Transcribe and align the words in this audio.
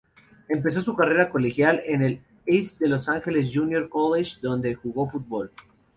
Empezó 0.47 0.81
su 0.81 0.95
carrera 0.95 1.29
colegial 1.29 1.79
en 1.85 2.01
la 2.01 2.19
East 2.47 2.77
Los 2.81 3.07
Angeles 3.07 3.51
Junior 3.53 3.87
College 3.87 4.39
donde 4.41 4.73
jugó 4.73 5.07
fútbol. 5.07 5.51